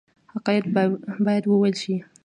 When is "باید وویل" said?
1.25-1.75